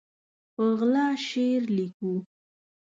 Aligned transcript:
په 0.53 0.63
غلا 0.77 1.07
شعر 1.27 1.61
لیکو 1.75 2.11